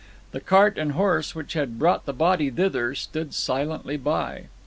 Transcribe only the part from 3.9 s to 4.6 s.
by.